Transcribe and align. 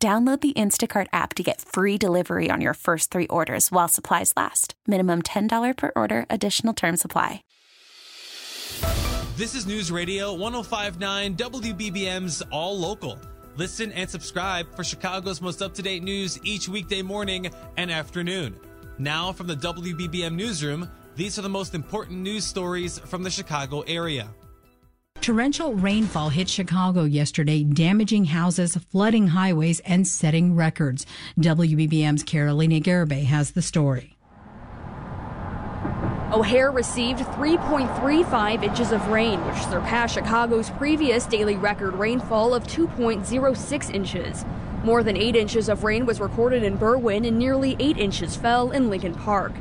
Download 0.00 0.40
the 0.40 0.52
Instacart 0.52 1.08
app 1.12 1.34
to 1.34 1.42
get 1.42 1.60
free 1.60 1.98
delivery 1.98 2.52
on 2.52 2.60
your 2.60 2.74
first 2.74 3.10
three 3.10 3.26
orders 3.26 3.72
while 3.72 3.88
supplies 3.88 4.32
last. 4.36 4.74
Minimum 4.86 5.22
$10 5.22 5.76
per 5.76 5.90
order, 5.96 6.24
additional 6.30 6.72
term 6.72 6.96
supply. 6.96 7.42
This 9.36 9.56
is 9.56 9.66
News 9.66 9.90
Radio 9.90 10.32
1059 10.34 11.34
WBBM's 11.34 12.42
All 12.52 12.78
Local. 12.78 13.18
Listen 13.56 13.90
and 13.90 14.08
subscribe 14.08 14.72
for 14.76 14.84
Chicago's 14.84 15.42
most 15.42 15.62
up 15.62 15.74
to 15.74 15.82
date 15.82 16.04
news 16.04 16.38
each 16.44 16.68
weekday 16.68 17.02
morning 17.02 17.50
and 17.76 17.90
afternoon. 17.90 18.56
Now, 18.98 19.32
from 19.32 19.48
the 19.48 19.56
WBBM 19.56 20.36
Newsroom, 20.36 20.88
these 21.16 21.40
are 21.40 21.42
the 21.42 21.48
most 21.48 21.74
important 21.74 22.20
news 22.20 22.44
stories 22.44 23.00
from 23.00 23.24
the 23.24 23.30
Chicago 23.30 23.80
area. 23.80 24.28
Torrential 25.28 25.74
rainfall 25.74 26.30
hit 26.30 26.48
Chicago 26.48 27.04
yesterday, 27.04 27.62
damaging 27.62 28.24
houses, 28.24 28.76
flooding 28.76 29.26
highways, 29.26 29.78
and 29.80 30.08
setting 30.08 30.56
records. 30.56 31.04
WBBM's 31.38 32.22
Carolina 32.22 32.80
Garibay 32.80 33.26
has 33.26 33.50
the 33.50 33.60
story. 33.60 34.16
O'Hare 36.32 36.70
received 36.70 37.20
3.35 37.20 38.64
inches 38.64 38.90
of 38.90 39.06
rain, 39.08 39.44
which 39.44 39.58
surpassed 39.64 40.14
Chicago's 40.14 40.70
previous 40.70 41.26
daily 41.26 41.56
record 41.56 41.92
rainfall 41.96 42.54
of 42.54 42.66
2.06 42.66 43.94
inches. 43.94 44.46
More 44.82 45.02
than 45.02 45.18
8 45.18 45.36
inches 45.36 45.68
of 45.68 45.84
rain 45.84 46.06
was 46.06 46.20
recorded 46.20 46.62
in 46.62 46.78
Berwyn, 46.78 47.28
and 47.28 47.38
nearly 47.38 47.76
8 47.78 47.98
inches 47.98 48.34
fell 48.34 48.70
in 48.70 48.88
Lincoln 48.88 49.14
Park. 49.14 49.52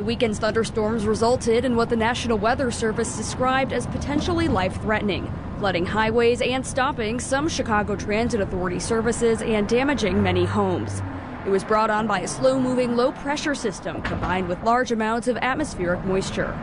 The 0.00 0.06
weekend's 0.06 0.38
thunderstorms 0.38 1.04
resulted 1.04 1.66
in 1.66 1.76
what 1.76 1.90
the 1.90 1.96
National 1.96 2.38
Weather 2.38 2.70
Service 2.70 3.18
described 3.18 3.74
as 3.74 3.86
potentially 3.88 4.48
life 4.48 4.80
threatening, 4.80 5.30
flooding 5.58 5.84
highways 5.84 6.40
and 6.40 6.66
stopping 6.66 7.20
some 7.20 7.50
Chicago 7.50 7.96
Transit 7.96 8.40
Authority 8.40 8.78
services 8.78 9.42
and 9.42 9.68
damaging 9.68 10.22
many 10.22 10.46
homes. 10.46 11.02
It 11.44 11.50
was 11.50 11.64
brought 11.64 11.90
on 11.90 12.06
by 12.06 12.20
a 12.20 12.28
slow 12.28 12.58
moving 12.58 12.96
low 12.96 13.12
pressure 13.12 13.54
system 13.54 14.00
combined 14.00 14.48
with 14.48 14.62
large 14.62 14.90
amounts 14.90 15.28
of 15.28 15.36
atmospheric 15.36 16.02
moisture. 16.06 16.58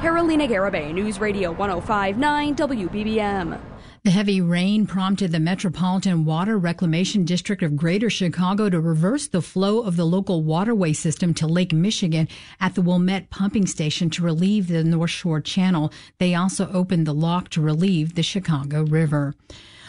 Carolina 0.00 0.48
Garibay, 0.48 0.94
News 0.94 1.20
Radio 1.20 1.52
1059 1.52 2.56
WBBM. 2.56 3.60
The 4.08 4.12
heavy 4.12 4.40
rain 4.40 4.86
prompted 4.86 5.32
the 5.32 5.38
Metropolitan 5.38 6.24
Water 6.24 6.56
Reclamation 6.56 7.26
District 7.26 7.62
of 7.62 7.76
Greater 7.76 8.08
Chicago 8.08 8.70
to 8.70 8.80
reverse 8.80 9.28
the 9.28 9.42
flow 9.42 9.82
of 9.82 9.96
the 9.96 10.06
local 10.06 10.42
waterway 10.42 10.94
system 10.94 11.34
to 11.34 11.46
Lake 11.46 11.74
Michigan 11.74 12.26
at 12.58 12.74
the 12.74 12.80
Wilmette 12.80 13.28
pumping 13.28 13.66
station 13.66 14.08
to 14.08 14.22
relieve 14.22 14.68
the 14.68 14.82
North 14.82 15.10
Shore 15.10 15.42
Channel. 15.42 15.92
They 16.16 16.34
also 16.34 16.72
opened 16.72 17.06
the 17.06 17.12
lock 17.12 17.50
to 17.50 17.60
relieve 17.60 18.14
the 18.14 18.22
Chicago 18.22 18.82
River. 18.82 19.34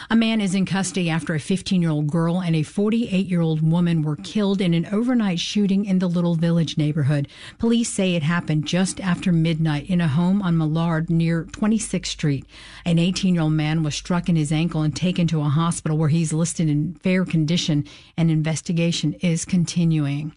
A 0.09 0.15
man 0.15 0.39
is 0.39 0.55
in 0.55 0.65
custody 0.65 1.09
after 1.09 1.35
a 1.35 1.39
15 1.39 1.81
year 1.81 1.91
old 1.91 2.07
girl 2.07 2.41
and 2.41 2.55
a 2.55 2.63
48 2.63 3.25
year 3.25 3.41
old 3.41 3.61
woman 3.61 4.01
were 4.01 4.15
killed 4.15 4.61
in 4.61 4.73
an 4.73 4.85
overnight 4.87 5.39
shooting 5.39 5.85
in 5.85 5.99
the 5.99 6.07
Little 6.07 6.35
Village 6.35 6.77
neighborhood. 6.77 7.27
Police 7.57 7.89
say 7.89 8.15
it 8.15 8.23
happened 8.23 8.65
just 8.65 8.99
after 9.01 9.31
midnight 9.31 9.89
in 9.89 9.99
a 9.99 10.07
home 10.07 10.41
on 10.41 10.57
Millard 10.57 11.09
near 11.09 11.43
26th 11.45 12.05
Street. 12.05 12.45
An 12.85 12.97
18 12.97 13.35
year 13.35 13.43
old 13.43 13.53
man 13.53 13.83
was 13.83 13.95
struck 13.95 14.29
in 14.29 14.35
his 14.35 14.51
ankle 14.51 14.81
and 14.81 14.95
taken 14.95 15.27
to 15.27 15.41
a 15.41 15.49
hospital 15.49 15.97
where 15.97 16.09
he's 16.09 16.31
listed 16.31 16.69
in 16.69 16.93
fair 16.95 17.25
condition. 17.25 17.85
An 18.15 18.29
investigation 18.29 19.13
is 19.21 19.43
continuing. 19.43 20.33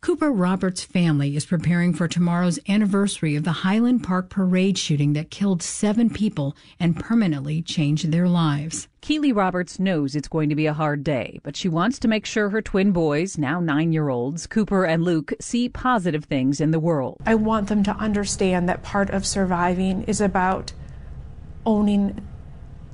Cooper 0.00 0.30
Roberts' 0.30 0.84
family 0.84 1.36
is 1.36 1.46
preparing 1.46 1.92
for 1.92 2.06
tomorrow's 2.06 2.58
anniversary 2.68 3.34
of 3.34 3.44
the 3.44 3.52
Highland 3.52 4.04
Park 4.04 4.28
parade 4.28 4.76
shooting 4.76 5.14
that 5.14 5.30
killed 5.30 5.62
seven 5.62 6.10
people 6.10 6.54
and 6.78 6.98
permanently 6.98 7.62
changed 7.62 8.12
their 8.12 8.28
lives. 8.28 8.88
Keely 9.00 9.32
Roberts 9.32 9.78
knows 9.78 10.14
it's 10.14 10.28
going 10.28 10.48
to 10.48 10.54
be 10.54 10.66
a 10.66 10.74
hard 10.74 11.02
day, 11.02 11.40
but 11.42 11.56
she 11.56 11.68
wants 11.68 11.98
to 12.00 12.08
make 12.08 12.26
sure 12.26 12.50
her 12.50 12.60
twin 12.62 12.92
boys, 12.92 13.38
now 13.38 13.58
nine 13.58 13.92
year 13.92 14.08
olds, 14.08 14.46
Cooper 14.46 14.84
and 14.84 15.02
Luke, 15.02 15.32
see 15.40 15.68
positive 15.68 16.24
things 16.24 16.60
in 16.60 16.72
the 16.72 16.80
world. 16.80 17.16
I 17.24 17.34
want 17.34 17.68
them 17.68 17.82
to 17.84 17.96
understand 17.96 18.68
that 18.68 18.82
part 18.82 19.10
of 19.10 19.24
surviving 19.24 20.02
is 20.04 20.20
about 20.20 20.72
owning 21.64 22.26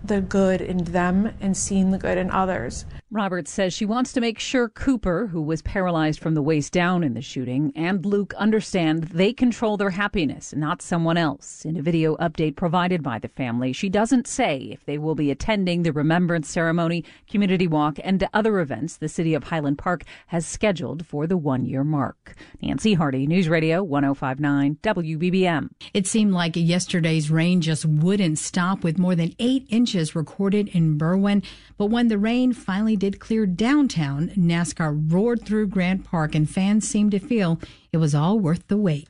the 0.04 0.20
good 0.20 0.60
in 0.60 0.78
them 0.84 1.32
and 1.40 1.56
seeing 1.56 1.90
the 1.90 1.98
good 1.98 2.18
in 2.18 2.30
others. 2.30 2.84
Roberts 3.10 3.50
says 3.50 3.74
she 3.74 3.84
wants 3.84 4.12
to 4.14 4.20
make 4.20 4.38
sure 4.38 4.70
Cooper, 4.70 5.26
who 5.26 5.42
was 5.42 5.60
paralyzed 5.62 6.18
from 6.18 6.34
the 6.34 6.42
waist 6.42 6.72
down 6.72 7.04
in 7.04 7.12
the 7.14 7.20
shooting, 7.20 7.70
and 7.76 8.04
Luke 8.06 8.32
understand 8.34 9.04
they 9.04 9.32
control 9.32 9.76
their 9.76 9.90
happiness, 9.90 10.54
not 10.56 10.80
someone 10.80 11.18
else. 11.18 11.64
In 11.64 11.76
a 11.76 11.82
video 11.82 12.16
update 12.16 12.56
provided 12.56 13.02
by 13.02 13.18
the 13.18 13.28
family, 13.28 13.72
she 13.72 13.88
doesn't 13.90 14.26
say 14.26 14.70
if 14.72 14.84
they 14.86 14.96
will 14.96 15.14
be 15.14 15.30
attending 15.30 15.82
the 15.82 15.92
remembrance 15.92 16.48
ceremony, 16.48 17.04
community 17.30 17.68
walk, 17.68 17.98
and 18.02 18.26
other 18.32 18.60
events 18.60 18.96
the 18.96 19.08
city 19.08 19.34
of 19.34 19.44
Highland 19.44 19.78
Park 19.78 20.04
has 20.28 20.46
scheduled 20.46 21.06
for 21.06 21.26
the 21.26 21.36
one 21.36 21.66
year 21.66 21.84
mark. 21.84 22.34
Nancy 22.62 22.94
Hardy, 22.94 23.26
News 23.26 23.48
Radio 23.48 23.82
1059 23.82 24.78
WBBM. 24.82 25.68
It 25.92 26.06
seemed 26.06 26.32
like 26.32 26.56
yesterday's 26.56 27.30
rain 27.30 27.60
just 27.60 27.84
wouldn't 27.84 28.38
stop 28.38 28.82
with 28.82 28.98
more 28.98 29.14
than 29.14 29.34
eight 29.38 29.66
inches 29.68 29.91
recorded 30.14 30.68
in 30.68 30.98
Berwyn. 30.98 31.44
But 31.76 31.86
when 31.86 32.08
the 32.08 32.18
rain 32.18 32.52
finally 32.52 32.96
did 32.96 33.20
clear 33.20 33.46
downtown, 33.46 34.28
NASCAR 34.30 35.12
roared 35.12 35.44
through 35.44 35.68
Grant 35.68 36.04
Park, 36.04 36.34
and 36.34 36.48
fans 36.48 36.88
seemed 36.88 37.10
to 37.12 37.18
feel 37.18 37.60
it 37.92 37.98
was 37.98 38.14
all 38.14 38.38
worth 38.38 38.66
the 38.68 38.76
wait. 38.76 39.08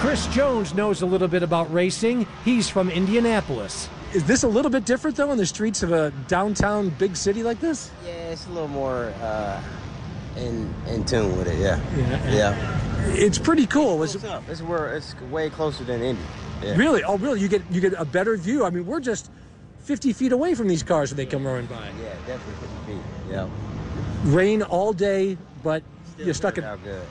Chris 0.00 0.26
Jones 0.28 0.74
knows 0.74 1.02
a 1.02 1.06
little 1.06 1.28
bit 1.28 1.42
about 1.42 1.72
racing. 1.72 2.26
He's 2.44 2.68
from 2.68 2.88
Indianapolis. 2.88 3.88
Is 4.14 4.24
this 4.24 4.42
a 4.42 4.48
little 4.48 4.70
bit 4.70 4.84
different, 4.84 5.16
though, 5.16 5.30
in 5.32 5.38
the 5.38 5.44
streets 5.44 5.82
of 5.82 5.92
a 5.92 6.12
downtown 6.28 6.88
big 6.90 7.14
city 7.16 7.42
like 7.42 7.60
this? 7.60 7.90
Yeah, 8.04 8.10
it's 8.30 8.46
a 8.46 8.50
little 8.50 8.68
more 8.68 9.12
uh, 9.20 9.60
in 10.36 10.72
in 10.86 11.04
tune 11.04 11.36
with 11.36 11.48
it. 11.48 11.58
Yeah, 11.58 11.80
yeah. 11.96 12.32
yeah. 12.32 12.87
It's 13.06 13.38
pretty 13.38 13.66
cool. 13.66 14.02
It's, 14.02 14.14
it's 14.14 14.62
where 14.62 14.94
it's 14.94 15.14
way 15.22 15.50
closer 15.50 15.84
than 15.84 16.02
Indy. 16.02 16.22
Yeah. 16.62 16.76
Really? 16.76 17.02
Oh, 17.04 17.16
really? 17.18 17.40
You 17.40 17.48
get 17.48 17.62
you 17.70 17.80
get 17.80 17.94
a 17.94 18.04
better 18.04 18.36
view. 18.36 18.64
I 18.64 18.70
mean, 18.70 18.86
we're 18.86 19.00
just 19.00 19.30
50 19.80 20.12
feet 20.12 20.32
away 20.32 20.54
from 20.54 20.68
these 20.68 20.82
cars 20.82 21.10
when 21.10 21.16
they 21.16 21.26
come 21.26 21.46
rolling 21.46 21.66
by. 21.66 21.88
Yeah, 22.02 22.14
definitely 22.26 22.54
50 22.86 22.92
feet. 22.92 23.02
Yeah. 23.30 23.48
Rain 24.24 24.62
all 24.62 24.92
day, 24.92 25.38
but 25.62 25.82
Still 26.12 26.24
you're 26.26 26.34
stuck 26.34 26.58
in. 26.58 26.64
in. 26.64 26.70
Out 26.70 26.82
good. 26.84 27.06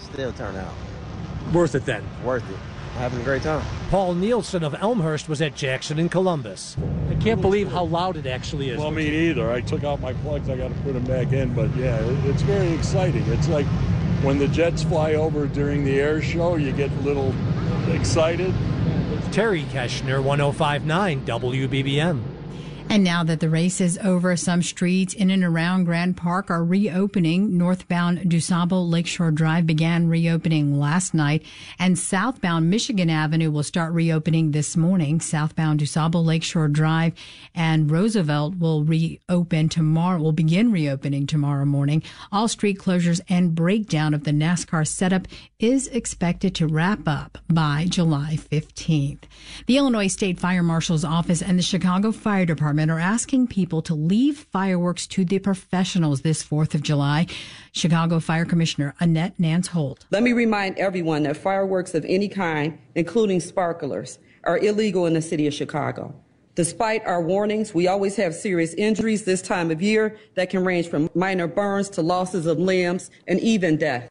Still 0.00 0.32
turn 0.32 0.56
out. 0.56 0.72
Worth 1.52 1.74
it 1.74 1.84
then. 1.84 2.02
Worth 2.24 2.48
it. 2.50 2.56
Having 2.96 3.20
a 3.20 3.24
great 3.24 3.42
time. 3.42 3.64
Paul 3.90 4.14
Nielsen 4.14 4.64
of 4.64 4.74
Elmhurst 4.74 5.28
was 5.28 5.40
at 5.40 5.54
Jackson 5.54 5.98
and 5.98 6.10
Columbus. 6.10 6.76
I 7.10 7.14
can't 7.16 7.40
believe 7.40 7.70
how 7.70 7.84
loud 7.84 8.16
it 8.16 8.26
actually 8.26 8.70
is. 8.70 8.78
Well, 8.78 8.90
me 8.90 9.08
neither. 9.08 9.52
I 9.52 9.60
took 9.60 9.84
out 9.84 10.00
my 10.00 10.14
plugs. 10.14 10.48
I 10.48 10.56
got 10.56 10.68
to 10.68 10.74
put 10.80 10.94
them 10.94 11.04
back 11.04 11.32
in. 11.32 11.54
But 11.54 11.74
yeah, 11.76 11.96
it's 12.24 12.42
very 12.42 12.72
exciting. 12.72 13.22
It's 13.28 13.48
like 13.48 13.66
when 14.22 14.38
the 14.38 14.48
jets 14.48 14.82
fly 14.82 15.14
over 15.14 15.46
during 15.46 15.84
the 15.84 16.00
air 16.00 16.20
show, 16.20 16.56
you 16.56 16.72
get 16.72 16.90
a 16.90 17.00
little 17.00 17.34
excited. 17.92 18.54
Terry 19.32 19.62
Keshner, 19.64 20.22
1059 20.22 21.24
WBBM. 21.24 22.27
And 22.90 23.04
now 23.04 23.22
that 23.22 23.40
the 23.40 23.50
race 23.50 23.82
is 23.82 23.98
over, 23.98 24.34
some 24.34 24.62
streets 24.62 25.12
in 25.12 25.30
and 25.30 25.44
around 25.44 25.84
Grant 25.84 26.16
Park 26.16 26.50
are 26.50 26.64
reopening. 26.64 27.58
Northbound 27.58 28.20
DuSable 28.20 28.88
Lakeshore 28.88 29.30
Drive 29.30 29.66
began 29.66 30.08
reopening 30.08 30.80
last 30.80 31.12
night, 31.12 31.44
and 31.78 31.98
southbound 31.98 32.70
Michigan 32.70 33.10
Avenue 33.10 33.50
will 33.50 33.62
start 33.62 33.92
reopening 33.92 34.52
this 34.52 34.74
morning. 34.74 35.20
Southbound 35.20 35.80
DuSable 35.80 36.24
Lakeshore 36.24 36.68
Drive 36.68 37.12
and 37.54 37.90
Roosevelt 37.90 38.58
will 38.58 38.84
reopen 38.84 39.68
tomorrow, 39.68 40.18
will 40.18 40.32
begin 40.32 40.72
reopening 40.72 41.26
tomorrow 41.26 41.66
morning. 41.66 42.02
All 42.32 42.48
street 42.48 42.78
closures 42.78 43.20
and 43.28 43.54
breakdown 43.54 44.14
of 44.14 44.24
the 44.24 44.30
NASCAR 44.30 44.88
setup 44.88 45.28
is 45.58 45.88
expected 45.88 46.54
to 46.54 46.66
wrap 46.66 47.06
up 47.06 47.36
by 47.50 47.84
July 47.86 48.38
15th. 48.50 49.24
The 49.66 49.76
Illinois 49.76 50.06
State 50.06 50.40
Fire 50.40 50.62
Marshal's 50.62 51.04
Office 51.04 51.42
and 51.42 51.58
the 51.58 51.62
Chicago 51.62 52.12
Fire 52.12 52.46
Department 52.46 52.77
are 52.78 53.00
asking 53.00 53.48
people 53.48 53.82
to 53.82 53.94
leave 53.94 54.38
fireworks 54.52 55.06
to 55.08 55.24
the 55.24 55.40
professionals 55.40 56.22
this 56.22 56.44
4th 56.44 56.74
of 56.74 56.82
July. 56.82 57.26
Chicago 57.72 58.20
Fire 58.20 58.44
Commissioner 58.44 58.94
Annette 59.00 59.38
Nance 59.38 59.66
Holt. 59.66 60.06
Let 60.12 60.22
me 60.22 60.32
remind 60.32 60.78
everyone 60.78 61.24
that 61.24 61.36
fireworks 61.36 61.94
of 61.94 62.04
any 62.08 62.28
kind, 62.28 62.78
including 62.94 63.40
sparklers, 63.40 64.20
are 64.44 64.58
illegal 64.58 65.06
in 65.06 65.14
the 65.14 65.22
city 65.22 65.48
of 65.48 65.54
Chicago. 65.54 66.14
Despite 66.54 67.04
our 67.04 67.22
warnings, 67.22 67.74
we 67.74 67.86
always 67.88 68.16
have 68.16 68.34
serious 68.34 68.74
injuries 68.74 69.24
this 69.24 69.42
time 69.42 69.70
of 69.70 69.82
year 69.82 70.16
that 70.34 70.50
can 70.50 70.64
range 70.64 70.88
from 70.88 71.10
minor 71.14 71.46
burns 71.46 71.88
to 71.90 72.02
losses 72.02 72.46
of 72.46 72.58
limbs 72.58 73.10
and 73.26 73.38
even 73.40 73.76
death. 73.76 74.08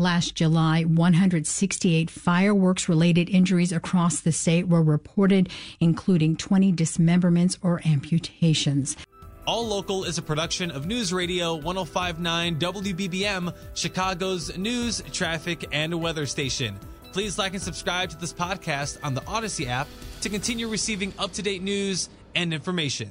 Last 0.00 0.34
July, 0.34 0.84
168 0.84 2.08
fireworks 2.08 2.88
related 2.88 3.28
injuries 3.28 3.70
across 3.70 4.20
the 4.20 4.32
state 4.32 4.66
were 4.66 4.82
reported, 4.82 5.50
including 5.78 6.36
20 6.36 6.72
dismemberments 6.72 7.58
or 7.62 7.82
amputations. 7.84 8.96
All 9.46 9.66
Local 9.66 10.04
is 10.04 10.16
a 10.16 10.22
production 10.22 10.70
of 10.70 10.86
News 10.86 11.12
Radio 11.12 11.54
1059 11.54 12.58
WBBM, 12.58 13.54
Chicago's 13.74 14.56
news, 14.56 15.02
traffic, 15.12 15.68
and 15.70 16.00
weather 16.00 16.24
station. 16.24 16.80
Please 17.12 17.36
like 17.36 17.52
and 17.52 17.60
subscribe 17.60 18.08
to 18.08 18.16
this 18.16 18.32
podcast 18.32 18.96
on 19.02 19.12
the 19.12 19.20
Audacy 19.22 19.66
app 19.66 19.86
to 20.22 20.30
continue 20.30 20.66
receiving 20.66 21.12
up 21.18 21.34
to 21.34 21.42
date 21.42 21.60
news 21.60 22.08
and 22.34 22.54
information. 22.54 23.10